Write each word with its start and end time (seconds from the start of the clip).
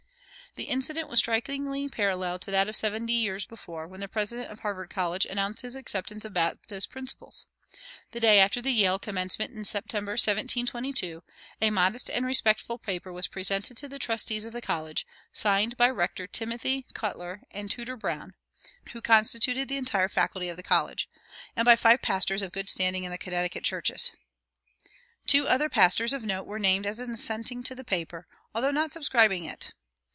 The 0.57 0.63
incident 0.63 1.07
was 1.07 1.19
strikingly 1.19 1.87
parallel 1.87 2.37
to 2.39 2.51
that 2.51 2.67
of 2.67 2.75
seventy 2.75 3.13
years 3.13 3.45
before, 3.45 3.87
when 3.87 4.01
the 4.01 4.09
president 4.09 4.49
of 4.51 4.59
Harvard 4.59 4.89
College 4.89 5.25
announced 5.25 5.61
his 5.61 5.75
acceptance 5.77 6.25
of 6.25 6.33
Baptist 6.33 6.89
principles. 6.89 7.45
The 8.11 8.19
day 8.19 8.39
after 8.41 8.61
the 8.61 8.69
Yale 8.73 8.99
commencement 8.99 9.53
in 9.53 9.63
September, 9.63 10.11
1722, 10.11 11.23
a 11.61 11.69
modest 11.69 12.09
and 12.09 12.25
respectful 12.25 12.77
paper 12.77 13.13
was 13.13 13.29
presented 13.29 13.77
to 13.77 13.87
the 13.87 13.97
trustees 13.97 14.43
of 14.43 14.51
the 14.51 14.59
college, 14.61 15.07
signed 15.31 15.77
by 15.77 15.89
Rector 15.89 16.27
Timothy 16.27 16.85
Cutler 16.93 17.43
and 17.49 17.71
Tutor 17.71 17.95
Brown 17.95 18.33
(who 18.91 19.01
constituted 19.01 19.69
the 19.69 19.77
entire 19.77 20.09
faculty 20.09 20.49
of 20.49 20.57
the 20.57 20.63
college) 20.63 21.07
and 21.55 21.63
by 21.63 21.77
five 21.77 22.01
pastors 22.01 22.41
of 22.41 22.51
good 22.51 22.67
standing 22.67 23.05
in 23.05 23.11
the 23.11 23.17
Connecticut 23.17 23.63
churches. 23.63 24.11
Two 25.25 25.47
other 25.47 25.69
pastors 25.69 26.11
of 26.11 26.23
note 26.23 26.45
were 26.45 26.59
named 26.59 26.85
as 26.85 26.99
assenting 26.99 27.63
to 27.63 27.73
the 27.73 27.85
paper, 27.85 28.27
although 28.53 28.69
not 28.71 28.91
subscribing 28.91 29.45
it. 29.45 29.73